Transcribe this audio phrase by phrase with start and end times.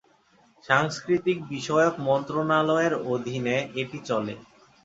[0.65, 4.33] সাংস্কৃতিক বিষয়ক মন্ত্রণালয়ের অধিনে এটি চলে।